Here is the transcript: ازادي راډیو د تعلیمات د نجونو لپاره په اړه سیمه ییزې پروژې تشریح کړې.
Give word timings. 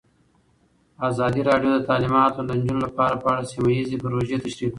ازادي 1.07 1.41
راډیو 1.49 1.71
د 1.75 1.79
تعلیمات 1.89 2.31
د 2.35 2.49
نجونو 2.57 2.81
لپاره 2.87 3.13
په 3.21 3.27
اړه 3.31 3.49
سیمه 3.51 3.69
ییزې 3.77 3.97
پروژې 4.03 4.37
تشریح 4.43 4.57
کړې. 4.67 4.69